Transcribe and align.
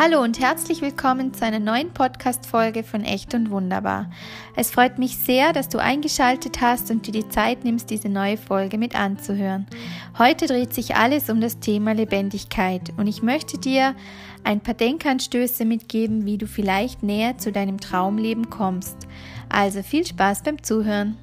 Hallo 0.00 0.22
und 0.22 0.38
herzlich 0.38 0.80
willkommen 0.80 1.34
zu 1.34 1.44
einer 1.44 1.58
neuen 1.58 1.92
Podcast-Folge 1.92 2.84
von 2.84 3.02
Echt 3.02 3.34
und 3.34 3.50
Wunderbar. 3.50 4.08
Es 4.54 4.70
freut 4.70 4.96
mich 4.96 5.16
sehr, 5.16 5.52
dass 5.52 5.68
du 5.68 5.78
eingeschaltet 5.78 6.60
hast 6.60 6.92
und 6.92 7.08
dir 7.08 7.10
die 7.10 7.28
Zeit 7.28 7.64
nimmst, 7.64 7.90
diese 7.90 8.08
neue 8.08 8.36
Folge 8.36 8.78
mit 8.78 8.94
anzuhören. 8.94 9.66
Heute 10.16 10.46
dreht 10.46 10.72
sich 10.72 10.94
alles 10.94 11.28
um 11.30 11.40
das 11.40 11.58
Thema 11.58 11.94
Lebendigkeit 11.94 12.92
und 12.96 13.08
ich 13.08 13.24
möchte 13.24 13.58
dir 13.58 13.96
ein 14.44 14.60
paar 14.60 14.74
Denkanstöße 14.74 15.64
mitgeben, 15.64 16.26
wie 16.26 16.38
du 16.38 16.46
vielleicht 16.46 17.02
näher 17.02 17.36
zu 17.36 17.50
deinem 17.50 17.80
Traumleben 17.80 18.50
kommst. 18.50 19.08
Also 19.48 19.82
viel 19.82 20.06
Spaß 20.06 20.44
beim 20.44 20.62
Zuhören. 20.62 21.16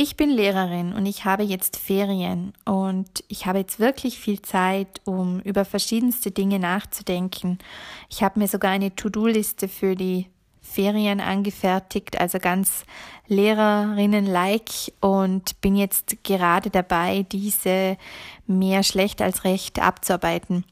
Ich 0.00 0.16
bin 0.16 0.30
Lehrerin 0.30 0.92
und 0.92 1.06
ich 1.06 1.24
habe 1.24 1.42
jetzt 1.42 1.76
Ferien 1.76 2.52
und 2.64 3.24
ich 3.26 3.46
habe 3.46 3.58
jetzt 3.58 3.80
wirklich 3.80 4.20
viel 4.20 4.40
Zeit, 4.40 5.00
um 5.04 5.40
über 5.40 5.64
verschiedenste 5.64 6.30
Dinge 6.30 6.60
nachzudenken. 6.60 7.58
Ich 8.08 8.22
habe 8.22 8.38
mir 8.38 8.46
sogar 8.46 8.70
eine 8.70 8.94
To-Do-Liste 8.94 9.66
für 9.66 9.96
die 9.96 10.26
Ferien 10.62 11.20
angefertigt, 11.20 12.20
also 12.20 12.38
ganz 12.38 12.84
Lehrerinnen-like 13.26 14.70
und 15.00 15.60
bin 15.60 15.74
jetzt 15.74 16.22
gerade 16.22 16.70
dabei, 16.70 17.26
diese 17.32 17.96
mehr 18.46 18.84
schlecht 18.84 19.20
als 19.20 19.42
recht 19.42 19.80
abzuarbeiten. 19.80 20.64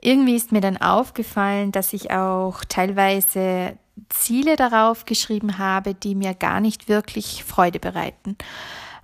Irgendwie 0.00 0.34
ist 0.34 0.50
mir 0.50 0.62
dann 0.62 0.78
aufgefallen, 0.78 1.70
dass 1.70 1.92
ich 1.92 2.10
auch 2.10 2.64
teilweise 2.68 3.78
Ziele 4.08 4.56
darauf 4.56 5.04
geschrieben 5.04 5.58
habe, 5.58 5.94
die 5.94 6.14
mir 6.14 6.34
gar 6.34 6.60
nicht 6.60 6.88
wirklich 6.88 7.44
Freude 7.44 7.78
bereiten. 7.78 8.36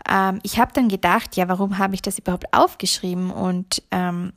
Ähm, 0.09 0.41
ich 0.43 0.59
habe 0.59 0.73
dann 0.73 0.89
gedacht, 0.89 1.37
ja, 1.37 1.49
warum 1.49 1.79
habe 1.79 1.95
ich 1.95 2.03
das 2.03 2.19
überhaupt 2.19 2.53
aufgeschrieben? 2.53 3.31
Und 3.31 3.83
ähm, 3.91 4.33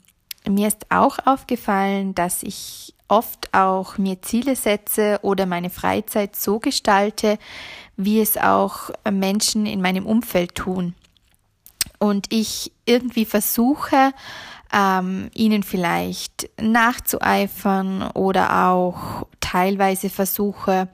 mir 0.48 0.68
ist 0.68 0.86
auch 0.90 1.20
aufgefallen, 1.26 2.16
dass 2.16 2.44
ich 2.44 2.94
oft 3.08 3.54
auch 3.54 3.98
mir 3.98 4.22
Ziele 4.22 4.56
setze 4.56 5.20
oder 5.22 5.46
meine 5.46 5.70
Freizeit 5.70 6.36
so 6.36 6.60
gestalte, 6.60 7.38
wie 7.96 8.20
es 8.20 8.38
auch 8.38 8.90
Menschen 9.10 9.66
in 9.66 9.82
meinem 9.82 10.06
Umfeld 10.06 10.56
tun. 10.56 10.94
Und 12.00 12.28
ich 12.30 12.72
irgendwie 12.86 13.26
versuche, 13.26 14.14
ähm, 14.74 15.30
ihnen 15.34 15.64
vielleicht 15.64 16.50
nachzueifern 16.62 18.12
oder 18.12 18.68
auch 18.68 19.28
teilweise 19.48 20.10
versuche, 20.10 20.90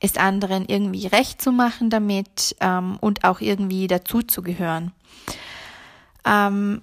es 0.00 0.16
anderen 0.16 0.66
irgendwie 0.66 1.06
recht 1.06 1.40
zu 1.40 1.52
machen 1.52 1.88
damit 1.88 2.54
ähm, 2.60 2.98
und 3.00 3.24
auch 3.24 3.40
irgendwie 3.40 3.86
dazuzugehören. 3.86 4.92
Ähm, 6.26 6.82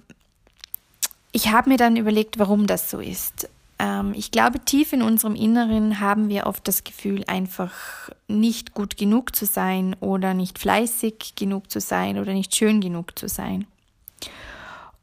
ich 1.30 1.48
habe 1.52 1.70
mir 1.70 1.76
dann 1.76 1.96
überlegt, 1.96 2.38
warum 2.38 2.66
das 2.66 2.90
so 2.90 2.98
ist. 2.98 3.48
Ähm, 3.78 4.14
ich 4.16 4.32
glaube, 4.32 4.64
tief 4.64 4.92
in 4.92 5.02
unserem 5.02 5.36
Inneren 5.36 6.00
haben 6.00 6.28
wir 6.28 6.46
oft 6.46 6.66
das 6.66 6.82
Gefühl, 6.82 7.22
einfach 7.28 8.10
nicht 8.26 8.74
gut 8.74 8.96
genug 8.96 9.36
zu 9.36 9.46
sein 9.46 9.94
oder 10.00 10.34
nicht 10.34 10.58
fleißig 10.58 11.34
genug 11.36 11.70
zu 11.70 11.80
sein 11.80 12.18
oder 12.18 12.32
nicht 12.32 12.54
schön 12.56 12.80
genug 12.80 13.16
zu 13.16 13.28
sein. 13.28 13.66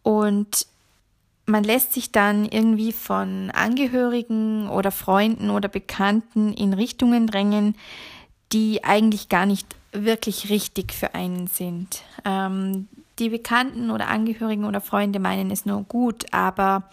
Und 0.04 0.68
man 1.50 1.64
lässt 1.64 1.94
sich 1.94 2.12
dann 2.12 2.46
irgendwie 2.46 2.92
von 2.94 3.52
Angehörigen 3.52 4.70
oder 4.70 4.92
Freunden 4.92 5.50
oder 5.50 5.68
Bekannten 5.68 6.54
in 6.54 6.74
Richtungen 6.74 7.28
drängen, 7.28 7.76
die 8.54 8.84
eigentlich 8.84 9.30
gar 9.30 9.46
nicht 9.46 9.68
wirklich 9.92 10.50
richtig 10.50 10.94
für 10.94 11.16
einen 11.16 11.48
sind. 11.48 12.04
Ähm, 12.24 12.88
die 13.18 13.30
Bekannten 13.30 13.92
oder 13.92 14.08
Angehörigen 14.08 14.66
oder 14.66 14.82
Freunde 14.82 15.20
meinen 15.20 15.52
es 15.52 15.66
nur 15.66 15.84
gut, 15.84 16.26
aber 16.32 16.84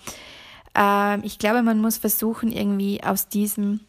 äh, 0.77 1.21
ich 1.21 1.39
glaube, 1.39 1.63
man 1.63 1.81
muss 1.81 1.99
versuchen, 1.99 2.51
irgendwie 2.51 3.03
aus 3.03 3.29
diesem 3.29 3.81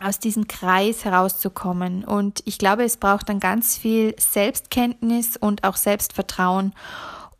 aus 0.00 0.18
diesem 0.18 0.48
Kreis 0.48 1.04
herauszukommen. 1.04 2.04
Und 2.04 2.42
ich 2.44 2.58
glaube, 2.58 2.84
es 2.84 2.98
braucht 2.98 3.28
dann 3.28 3.40
ganz 3.40 3.78
viel 3.78 4.14
Selbstkenntnis 4.18 5.36
und 5.36 5.64
auch 5.64 5.76
Selbstvertrauen, 5.76 6.74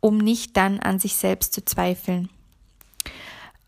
um 0.05 0.19
nicht 0.19 0.55
dann 0.55 0.79
an 0.81 0.99
sich 0.99 1.15
selbst 1.15 1.51
zu 1.51 1.65
zweifeln. 1.65 2.29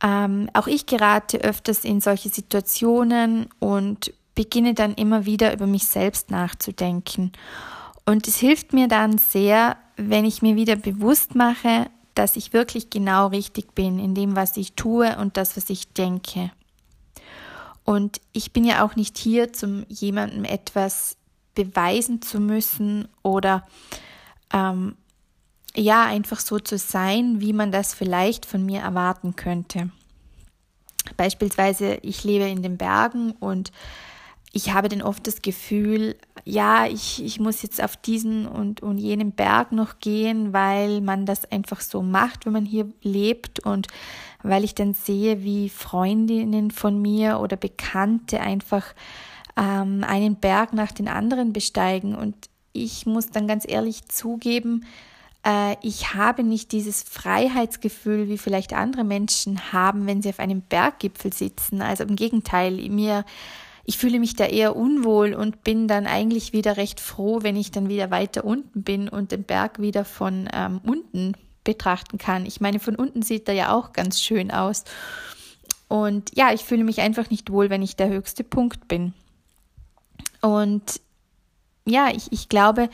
Ähm, 0.04 0.52
auch 0.54 0.68
ich 0.68 0.86
gerate 0.86 1.40
öfters 1.40 1.84
in 1.84 2.00
solche 2.00 2.30
Situationen 2.30 3.50
und 3.58 4.14
beginne 4.36 4.76
dann 4.76 4.94
immer 4.94 5.26
wieder 5.26 5.52
über 5.52 5.66
mich 5.66 5.88
selbst 5.88 6.30
nachzudenken. 6.30 7.32
Und 8.06 8.28
es 8.28 8.36
hilft 8.36 8.72
mir 8.72 8.88
dann 8.88 9.18
sehr, 9.18 9.78
wenn 9.96 10.26
ich 10.26 10.44
mir 10.44 10.56
wieder 10.56 10.76
bewusst 10.76 11.34
mache, 11.34 11.90
dass 12.14 12.36
ich 12.36 12.54
wirklich 12.54 12.92
genau 12.92 13.30
richtig 13.30 13.74
bin 13.74 13.98
in 13.98 14.14
dem, 14.14 14.36
was 14.36 14.58
ich 14.58 14.74
tue 14.74 15.18
und 15.18 15.38
das, 15.38 15.58
was 15.58 15.72
ich 15.72 15.92
denke. 15.94 16.52
Und 17.84 18.22
ich 18.32 18.54
bin 18.54 18.64
ja 18.64 18.86
auch 18.86 18.96
nicht 18.96 19.18
hier, 19.18 19.54
zum 19.54 19.88
jemandem 19.88 20.44
etwas 20.44 21.18
beweisen 21.56 22.22
zu 22.22 22.40
müssen 22.40 23.08
oder 23.24 23.66
ähm, 24.54 24.94
ja, 25.76 26.06
einfach 26.06 26.40
so 26.40 26.60
zu 26.60 26.78
sein, 26.78 27.40
wie 27.42 27.54
man 27.54 27.72
das 27.72 27.94
vielleicht 27.94 28.46
von 28.46 28.66
mir 28.66 28.82
erwarten 28.82 29.36
könnte. 29.36 29.90
Beispielsweise, 31.16 31.96
ich 32.02 32.24
lebe 32.24 32.46
in 32.46 32.64
den 32.64 32.78
Bergen 32.78 33.32
und 33.32 33.72
ich 34.52 34.74
habe 34.74 34.90
dann 34.90 35.02
oft 35.02 35.28
das 35.28 35.42
Gefühl, 35.42 36.16
ja, 36.44 36.88
ich, 36.88 37.24
ich 37.24 37.40
muss 37.40 37.62
jetzt 37.62 37.84
auf 37.84 37.98
diesen 37.98 38.48
und, 38.48 38.82
und 38.82 38.98
jenen 38.98 39.32
Berg 39.32 39.72
noch 39.72 40.00
gehen, 40.00 40.54
weil 40.54 41.02
man 41.02 41.26
das 41.26 41.46
einfach 41.52 41.82
so 41.82 42.02
macht, 42.02 42.46
wenn 42.46 42.54
man 42.54 42.66
hier 42.66 42.90
lebt 43.04 43.60
und 43.60 43.88
weil 44.44 44.64
ich 44.64 44.74
dann 44.74 44.94
sehe, 44.94 45.44
wie 45.44 45.70
Freundinnen 45.70 46.72
von 46.72 47.02
mir 47.02 47.40
oder 47.40 47.58
Bekannte 47.58 48.40
einfach 48.40 48.96
ähm, 49.58 50.04
einen 50.04 50.36
Berg 50.38 50.74
nach 50.74 50.92
den 50.92 51.08
anderen 51.08 51.54
besteigen. 51.54 52.16
Und 52.16 52.36
ich 52.72 53.06
muss 53.06 53.30
dann 53.30 53.48
ganz 53.48 53.66
ehrlich 53.68 54.08
zugeben, 54.08 54.86
ich 55.82 56.14
habe 56.14 56.44
nicht 56.44 56.74
dieses 56.74 57.04
Freiheitsgefühl, 57.04 58.28
wie 58.28 58.38
vielleicht 58.38 58.74
andere 58.74 59.06
Menschen 59.06 59.72
haben, 59.72 60.06
wenn 60.06 60.22
sie 60.22 60.30
auf 60.30 60.40
einem 60.40 60.62
Berggipfel 60.62 61.32
sitzen. 61.32 61.82
Also 61.82 62.04
im 62.04 62.18
Gegenteil, 62.18 62.74
mir 62.90 63.24
ich 63.90 63.98
fühle 63.98 64.20
mich 64.20 64.36
da 64.36 64.46
eher 64.46 64.76
unwohl 64.76 65.34
und 65.34 65.64
bin 65.64 65.88
dann 65.88 66.08
eigentlich 66.08 66.52
wieder 66.52 66.76
recht 66.76 67.00
froh, 67.00 67.40
wenn 67.42 67.56
ich 67.56 67.72
dann 67.72 67.88
wieder 67.88 68.12
weiter 68.12 68.44
unten 68.44 68.84
bin 68.84 69.08
und 69.08 69.32
den 69.32 69.44
Berg 69.44 69.80
wieder 69.80 70.04
von 70.04 70.50
ähm, 70.52 70.82
unten 70.84 71.36
betrachten 71.64 72.18
kann. 72.18 72.46
Ich 72.46 72.60
meine, 72.60 72.82
von 72.82 72.98
unten 72.98 73.22
sieht 73.22 73.48
er 73.48 73.54
ja 73.54 73.74
auch 73.74 73.94
ganz 73.94 74.22
schön 74.22 74.52
aus. 74.52 74.84
Und 75.88 76.36
ja, 76.36 76.52
ich 76.54 76.66
fühle 76.66 76.84
mich 76.84 77.00
einfach 77.00 77.30
nicht 77.30 77.50
wohl, 77.50 77.70
wenn 77.70 77.82
ich 77.82 77.96
der 77.96 78.10
höchste 78.10 78.44
Punkt 78.44 78.90
bin. 78.90 79.14
Und 80.42 81.00
ja, 81.86 82.10
ich, 82.14 82.30
ich 82.34 82.50
glaube, 82.50 82.90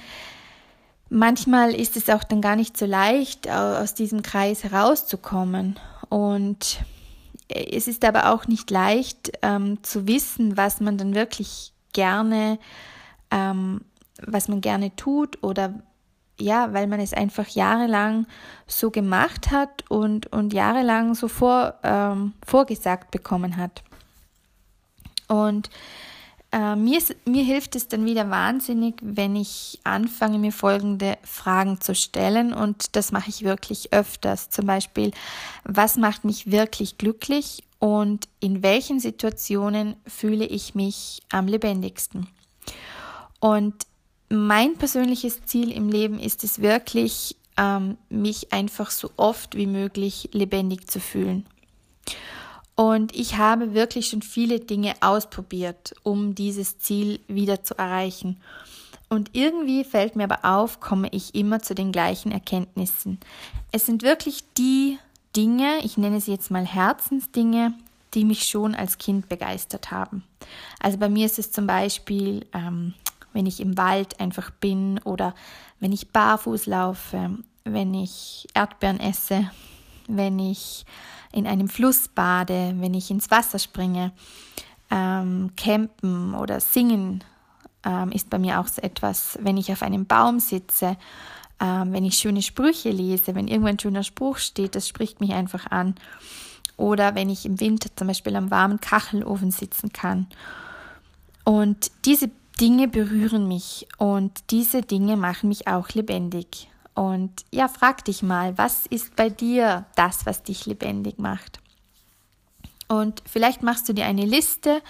manchmal 1.14 1.74
ist 1.74 1.96
es 1.96 2.10
auch 2.10 2.24
dann 2.24 2.42
gar 2.42 2.56
nicht 2.56 2.76
so 2.76 2.86
leicht, 2.86 3.50
aus 3.50 3.94
diesem 3.94 4.22
Kreis 4.24 4.64
herauszukommen. 4.64 5.80
Und 6.10 6.84
es 7.48 7.88
ist 7.88 8.04
aber 8.04 8.34
auch 8.34 8.48
nicht 8.48 8.70
leicht 8.72 9.32
ähm, 9.42 9.84
zu 9.84 10.08
wissen, 10.08 10.58
was 10.58 10.82
man 10.82 10.98
dann 10.98 11.16
wirklich 11.16 11.72
gerne, 11.94 12.58
ähm, 13.32 13.82
was 14.22 14.48
man 14.48 14.62
gerne 14.62 14.96
tut 14.96 15.42
oder 15.44 15.74
ja, 16.40 16.74
weil 16.74 16.88
man 16.88 17.00
es 17.00 17.14
einfach 17.14 17.48
jahrelang 17.48 18.26
so 18.66 18.90
gemacht 18.90 19.52
hat 19.52 19.90
und, 19.90 20.28
und 20.34 20.52
jahrelang 20.52 21.14
so 21.14 21.28
vor, 21.28 21.76
ähm, 21.84 22.34
vorgesagt 22.46 23.12
bekommen 23.12 23.58
hat. 23.58 23.84
Und 25.28 25.70
äh, 26.54 26.76
mir, 26.76 27.02
mir 27.26 27.44
hilft 27.44 27.76
es 27.76 27.88
dann 27.88 28.06
wieder 28.06 28.30
wahnsinnig, 28.30 28.96
wenn 29.02 29.36
ich 29.36 29.80
anfange, 29.84 30.38
mir 30.38 30.52
folgende 30.52 31.18
Fragen 31.24 31.82
zu 31.82 31.96
stellen. 31.96 32.54
Und 32.54 32.96
das 32.96 33.12
mache 33.12 33.30
ich 33.30 33.44
wirklich 33.44 33.92
öfters. 33.92 34.52
Zum 34.52 34.68
Beispiel, 34.68 35.12
was 35.64 35.98
macht 35.98 36.24
mich 36.24 36.52
wirklich 36.52 37.00
glücklich 37.00 37.64
und 37.80 38.30
in 38.40 38.62
welchen 38.62 39.00
Situationen 39.00 39.96
fühle 40.06 40.46
ich 40.46 40.76
mich 40.76 41.24
am 41.32 41.48
lebendigsten? 41.48 42.28
Und 43.40 43.74
mein 44.30 44.76
persönliches 44.76 45.44
Ziel 45.46 45.72
im 45.72 45.90
Leben 45.90 46.20
ist 46.20 46.44
es 46.44 46.62
wirklich, 46.62 47.36
ähm, 47.58 47.98
mich 48.10 48.54
einfach 48.54 48.92
so 48.92 49.10
oft 49.18 49.56
wie 49.56 49.68
möglich 49.68 50.30
lebendig 50.34 50.90
zu 50.90 51.00
fühlen. 51.00 51.46
Und 52.76 53.16
ich 53.16 53.38
habe 53.38 53.74
wirklich 53.74 54.08
schon 54.08 54.22
viele 54.22 54.60
Dinge 54.60 54.94
ausprobiert, 55.02 55.94
um 56.04 56.34
dieses 56.36 56.80
Ziel 56.80 57.20
wieder 57.28 57.64
zu 57.64 57.78
erreichen. 57.78 58.42
Und 59.10 59.30
irgendwie 59.34 59.84
fällt 59.84 60.16
mir 60.16 60.24
aber 60.24 60.40
auf, 60.44 60.80
komme 60.80 61.08
ich 61.12 61.36
immer 61.36 61.62
zu 61.62 61.76
den 61.76 61.92
gleichen 61.92 62.32
Erkenntnissen. 62.32 63.20
Es 63.72 63.86
sind 63.86 64.02
wirklich 64.02 64.44
die 64.58 64.98
Dinge, 65.36 65.80
ich 65.84 65.98
nenne 65.98 66.20
sie 66.20 66.32
jetzt 66.32 66.50
mal 66.50 66.66
Herzensdinge, 66.66 67.74
die 68.16 68.26
mich 68.26 68.46
schon 68.46 68.74
als 68.74 68.98
Kind 68.98 69.30
begeistert 69.30 69.92
haben. 69.92 70.24
Also 70.80 70.98
bei 70.98 71.10
mir 71.10 71.26
ist 71.28 71.38
es 71.40 71.52
zum 71.52 71.68
Beispiel, 71.68 72.46
ähm, 72.54 72.94
wenn 73.34 73.46
ich 73.46 73.60
im 73.60 73.78
Wald 73.78 74.20
einfach 74.20 74.50
bin 74.50 75.00
oder 75.04 75.36
wenn 75.80 75.92
ich 75.92 76.10
barfuß 76.10 76.66
laufe 76.66 77.38
wenn 77.64 77.94
ich 77.94 78.48
Erdbeeren 78.54 79.00
esse, 79.00 79.50
wenn 80.08 80.40
ich 80.40 80.86
in 81.32 81.48
einem 81.48 81.68
Fluss 81.68 82.08
bade, 82.08 82.74
wenn 82.78 82.94
ich 82.94 83.12
ins 83.12 83.32
Wasser 83.32 83.60
springe. 83.60 84.12
Ähm, 84.92 85.52
campen 85.58 86.36
oder 86.36 86.60
singen 86.60 87.24
ähm, 87.84 88.12
ist 88.12 88.30
bei 88.30 88.38
mir 88.38 88.60
auch 88.60 88.68
so 88.68 88.82
etwas, 88.82 89.40
wenn 89.42 89.58
ich 89.58 89.72
auf 89.72 89.82
einem 89.82 90.06
Baum 90.06 90.40
sitze, 90.40 90.98
ähm, 91.60 91.94
wenn 91.94 92.06
ich 92.06 92.16
schöne 92.16 92.42
Sprüche 92.42 92.92
lese, 92.92 93.36
wenn 93.36 93.48
irgendwo 93.48 93.70
ein 93.70 93.80
schöner 93.80 94.04
Spruch 94.04 94.38
steht, 94.38 94.76
das 94.76 94.88
spricht 94.88 95.20
mich 95.20 95.34
einfach 95.34 95.72
an. 95.72 95.96
Oder 96.78 97.16
wenn 97.16 97.30
ich 97.30 97.46
im 97.46 97.60
Winter 97.60 97.90
zum 97.96 98.08
Beispiel 98.08 98.36
am 98.36 98.52
warmen 98.52 98.80
Kachelofen 98.80 99.52
sitzen 99.52 99.94
kann. 99.94 100.28
Und 101.44 101.92
diese 102.06 102.30
Dinge 102.60 102.88
berühren 102.88 103.48
mich 103.48 103.88
und 103.98 104.52
diese 104.52 104.82
Dinge 104.82 105.18
machen 105.18 105.50
mich 105.50 105.68
auch 105.68 105.90
lebendig. 105.90 106.70
Und 106.96 107.32
ja, 107.52 107.68
frag 107.68 108.06
dich 108.06 108.22
mal, 108.22 108.58
was 108.58 108.86
ist 108.86 109.16
bei 109.16 109.30
dir 109.30 109.86
das, 109.96 110.26
was 110.26 110.44
dich 110.44 110.66
lebendig 110.66 111.18
macht? 111.18 111.60
Und 112.88 113.24
vielleicht 113.26 113.64
machst 113.64 113.90
du 113.90 113.94
dir 113.94 114.06
eine 114.06 114.26
Liste 114.26 114.82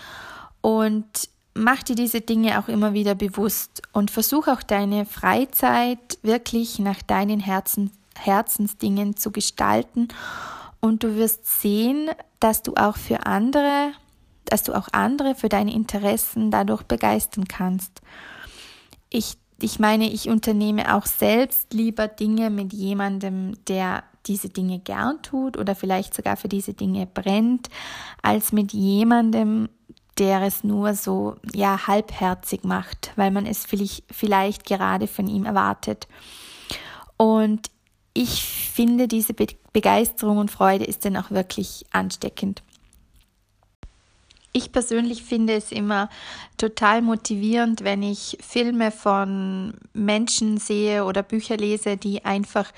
und 0.61 1.05
mach 1.53 1.83
dir 1.83 1.95
diese 1.95 2.21
Dinge 2.21 2.59
auch 2.59 2.67
immer 2.67 2.93
wieder 2.93 3.15
bewusst 3.15 3.81
und 3.93 4.11
versuch 4.11 4.47
auch 4.47 4.63
deine 4.63 5.05
Freizeit 5.05 6.17
wirklich 6.21 6.79
nach 6.79 7.01
deinen 7.01 7.39
Herzen, 7.39 7.91
Herzensdingen 8.17 9.15
zu 9.15 9.31
gestalten. 9.31 10.07
Und 10.81 11.03
du 11.03 11.15
wirst 11.15 11.61
sehen, 11.61 12.09
dass 12.39 12.63
du 12.63 12.73
auch 12.75 12.97
für 12.97 13.25
andere, 13.25 13.93
dass 14.45 14.63
du 14.63 14.73
auch 14.73 14.89
andere 14.91 15.35
für 15.35 15.47
deine 15.47 15.73
Interessen 15.73 16.51
dadurch 16.51 16.83
begeistern 16.83 17.47
kannst. 17.47 18.01
Ich 19.09 19.37
ich 19.63 19.79
meine, 19.79 20.09
ich 20.09 20.29
unternehme 20.29 20.95
auch 20.95 21.05
selbst 21.05 21.73
lieber 21.73 22.07
Dinge 22.07 22.49
mit 22.49 22.73
jemandem, 22.73 23.53
der 23.67 24.03
diese 24.25 24.49
Dinge 24.49 24.79
gern 24.79 25.21
tut 25.21 25.57
oder 25.57 25.75
vielleicht 25.75 26.13
sogar 26.13 26.37
für 26.37 26.47
diese 26.47 26.73
Dinge 26.73 27.07
brennt, 27.07 27.69
als 28.21 28.51
mit 28.51 28.73
jemandem, 28.73 29.69
der 30.17 30.41
es 30.43 30.63
nur 30.63 30.93
so 30.93 31.35
ja 31.53 31.87
halbherzig 31.87 32.63
macht, 32.63 33.11
weil 33.15 33.31
man 33.31 33.45
es 33.45 33.65
vielleicht, 33.65 34.65
gerade 34.65 35.07
von 35.07 35.27
ihm 35.27 35.45
erwartet. 35.45 36.07
Und 37.17 37.69
ich 38.13 38.43
finde, 38.43 39.07
diese 39.07 39.33
Be 39.33 39.47
Begeisterung 39.73 40.37
und 40.37 40.51
Freude 40.51 40.85
ist 40.85 41.03
dann 41.03 41.17
auch 41.17 41.31
wirklich 41.31 41.83
ansteckend. 41.91 42.61
Ich 44.55 44.71
persönlich 44.71 45.23
finde 45.23 45.53
es 45.53 45.71
immer 45.71 46.09
total 46.57 47.01
motivierend, 47.01 47.83
wenn 47.83 48.03
ich 48.03 48.37
Filme 48.39 48.91
von 48.91 49.73
Menschen 49.93 50.57
sehe 50.57 51.05
oder 51.05 51.23
Bücher 51.23 51.57
lese, 51.57 51.97
die 51.97 52.23
einfach 52.23 52.71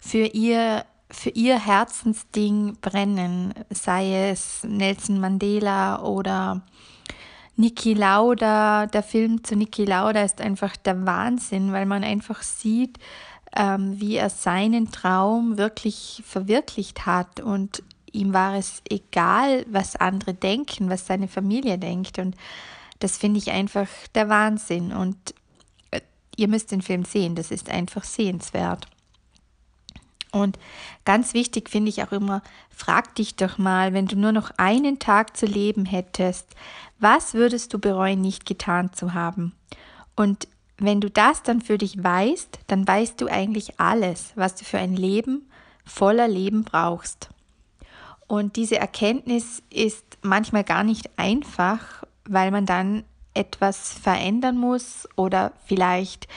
für 0.00 0.24
ihr 0.24 0.84
für 1.10 1.30
ihr 1.30 1.58
Herzensding 1.58 2.76
brennen, 2.80 3.54
sei 3.70 4.30
es 4.30 4.62
Nelson 4.64 5.20
Mandela 5.20 6.02
oder 6.02 6.62
Niki 7.56 7.94
Lauda. 7.94 8.86
Der 8.86 9.02
Film 9.02 9.42
zu 9.42 9.56
Niki 9.56 9.84
Lauda 9.84 10.22
ist 10.22 10.40
einfach 10.40 10.76
der 10.76 11.06
Wahnsinn, 11.06 11.72
weil 11.72 11.86
man 11.86 12.04
einfach 12.04 12.42
sieht, 12.42 12.98
ähm, 13.56 13.98
wie 13.98 14.16
er 14.16 14.30
seinen 14.30 14.90
Traum 14.92 15.56
wirklich 15.56 16.22
verwirklicht 16.26 17.06
hat 17.06 17.40
und 17.40 17.82
ihm 18.12 18.32
war 18.32 18.56
es 18.56 18.82
egal, 18.88 19.64
was 19.68 19.96
andere 19.96 20.34
denken, 20.34 20.90
was 20.90 21.06
seine 21.06 21.28
Familie 21.28 21.78
denkt. 21.78 22.18
Und 22.18 22.36
das 22.98 23.16
finde 23.16 23.38
ich 23.38 23.50
einfach 23.50 23.88
der 24.14 24.28
Wahnsinn. 24.28 24.92
Und 24.92 25.16
äh, 25.90 26.00
ihr 26.36 26.48
müsst 26.48 26.72
den 26.72 26.82
Film 26.82 27.04
sehen, 27.04 27.34
das 27.34 27.50
ist 27.50 27.70
einfach 27.70 28.04
sehenswert. 28.04 28.86
Und 30.30 30.58
ganz 31.04 31.32
wichtig 31.32 31.70
finde 31.70 31.88
ich 31.88 32.02
auch 32.02 32.12
immer, 32.12 32.42
frag 32.70 33.14
dich 33.14 33.36
doch 33.36 33.58
mal, 33.58 33.94
wenn 33.94 34.06
du 34.06 34.16
nur 34.16 34.32
noch 34.32 34.50
einen 34.56 34.98
Tag 34.98 35.36
zu 35.36 35.46
leben 35.46 35.86
hättest, 35.86 36.48
was 36.98 37.34
würdest 37.34 37.72
du 37.72 37.78
bereuen, 37.78 38.20
nicht 38.20 38.44
getan 38.44 38.92
zu 38.92 39.14
haben? 39.14 39.54
Und 40.16 40.48
wenn 40.76 41.00
du 41.00 41.10
das 41.10 41.42
dann 41.42 41.60
für 41.60 41.78
dich 41.78 42.02
weißt, 42.02 42.60
dann 42.66 42.86
weißt 42.86 43.20
du 43.20 43.26
eigentlich 43.26 43.80
alles, 43.80 44.32
was 44.34 44.54
du 44.54 44.64
für 44.64 44.78
ein 44.78 44.94
Leben 44.94 45.48
voller 45.84 46.28
Leben 46.28 46.64
brauchst. 46.64 47.30
Und 48.28 48.56
diese 48.56 48.78
Erkenntnis 48.78 49.62
ist 49.70 50.04
manchmal 50.22 50.62
gar 50.62 50.84
nicht 50.84 51.10
einfach, 51.18 52.04
weil 52.26 52.50
man 52.50 52.66
dann 52.66 53.04
etwas 53.34 53.92
verändern 53.92 54.58
muss 54.58 55.08
oder 55.16 55.52
vielleicht 55.64 56.28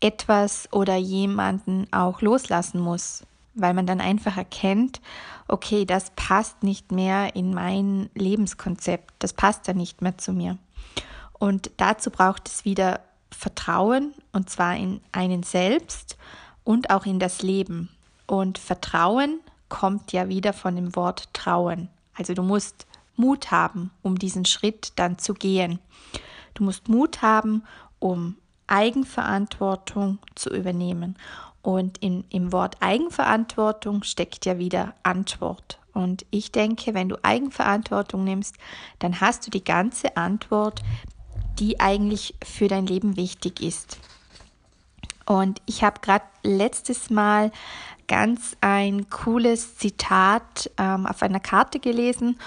etwas 0.00 0.68
oder 0.72 0.96
jemanden 0.96 1.86
auch 1.92 2.22
loslassen 2.22 2.80
muss, 2.80 3.24
weil 3.54 3.72
man 3.72 3.86
dann 3.86 4.00
einfach 4.00 4.36
erkennt, 4.36 5.00
okay, 5.46 5.84
das 5.84 6.10
passt 6.16 6.62
nicht 6.62 6.92
mehr 6.92 7.34
in 7.36 7.54
mein 7.54 8.10
Lebenskonzept, 8.14 9.14
das 9.20 9.32
passt 9.32 9.68
dann 9.68 9.76
nicht 9.76 10.02
mehr 10.02 10.18
zu 10.18 10.32
mir. 10.32 10.58
Und 11.38 11.70
dazu 11.76 12.10
braucht 12.10 12.48
es 12.48 12.64
wieder 12.64 13.00
Vertrauen, 13.30 14.12
und 14.32 14.50
zwar 14.50 14.76
in 14.76 15.00
einen 15.12 15.44
selbst 15.44 16.16
und 16.64 16.90
auch 16.90 17.06
in 17.06 17.20
das 17.20 17.42
Leben. 17.42 17.90
Und 18.26 18.58
Vertrauen 18.58 19.40
kommt 19.68 20.12
ja 20.12 20.28
wieder 20.28 20.52
von 20.52 20.76
dem 20.76 20.94
Wort 20.96 21.32
trauen. 21.32 21.88
Also 22.14 22.34
du 22.34 22.42
musst 22.42 22.86
Mut 23.16 23.50
haben, 23.50 23.90
um 24.02 24.18
diesen 24.18 24.44
Schritt 24.44 24.92
dann 24.96 25.18
zu 25.18 25.34
gehen. 25.34 25.78
Du 26.54 26.64
musst 26.64 26.88
Mut 26.88 27.22
haben, 27.22 27.64
um 27.98 28.36
Eigenverantwortung 28.66 30.18
zu 30.34 30.50
übernehmen. 30.50 31.16
Und 31.62 31.98
in, 31.98 32.24
im 32.30 32.52
Wort 32.52 32.76
Eigenverantwortung 32.80 34.02
steckt 34.04 34.46
ja 34.46 34.58
wieder 34.58 34.94
Antwort. 35.02 35.78
Und 35.92 36.24
ich 36.30 36.52
denke, 36.52 36.94
wenn 36.94 37.08
du 37.08 37.16
Eigenverantwortung 37.22 38.24
nimmst, 38.24 38.56
dann 39.00 39.20
hast 39.20 39.46
du 39.46 39.50
die 39.50 39.64
ganze 39.64 40.16
Antwort, 40.16 40.82
die 41.58 41.80
eigentlich 41.80 42.36
für 42.44 42.68
dein 42.68 42.86
Leben 42.86 43.16
wichtig 43.16 43.60
ist. 43.60 43.98
Und 45.26 45.60
ich 45.66 45.82
habe 45.82 46.00
gerade 46.00 46.24
letztes 46.42 47.10
Mal 47.10 47.50
ganz 48.08 48.56
ein 48.60 49.08
cooles 49.10 49.76
Zitat 49.76 50.70
ähm, 50.78 51.06
auf 51.06 51.22
einer 51.22 51.40
Karte 51.40 51.78
gelesen 51.78 52.38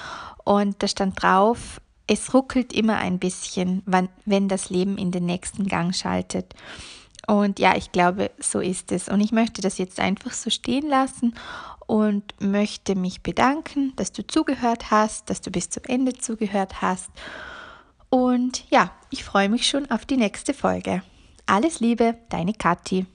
und 0.44 0.82
da 0.84 0.88
stand 0.88 1.22
drauf, 1.22 1.80
es 2.08 2.34
ruckelt 2.34 2.74
immer 2.74 2.98
ein 2.98 3.20
bisschen, 3.20 3.84
wann, 3.86 4.10
wenn 4.26 4.50
das 4.50 4.70
Leben 4.70 4.98
in 4.98 5.12
den 5.12 5.26
nächsten 5.26 5.68
Gang 5.68 5.96
schaltet. 5.96 6.54
Und 7.28 7.60
ja, 7.60 7.78
ich 7.78 7.92
glaube, 7.92 8.32
so 8.40 8.60
ist 8.60 8.92
es. 8.92 9.08
Und 9.08 9.22
ich 9.22 9.32
möchte 9.32 9.62
das 9.62 9.78
jetzt 9.78 10.00
einfach 10.00 10.34
so 10.34 10.50
stehen 10.50 10.90
lassen 10.90 11.36
und 11.88 12.34
möchte 12.42 12.96
mich 12.96 13.22
bedanken, 13.22 13.94
dass 13.96 14.12
du 14.12 14.26
zugehört 14.26 14.92
hast, 14.92 15.30
dass 15.30 15.42
du 15.42 15.52
bis 15.52 15.70
zum 15.70 15.84
Ende 15.86 16.14
zugehört 16.14 16.82
hast. 16.82 17.10
Und 18.10 18.66
ja, 18.70 18.92
ich 19.10 19.24
freue 19.24 19.48
mich 19.48 19.70
schon 19.70 19.90
auf 19.90 20.06
die 20.06 20.18
nächste 20.18 20.54
Folge. 20.54 21.04
Alles 21.46 21.80
Liebe, 21.80 22.16
deine 22.30 22.54
Kathi. 22.54 23.06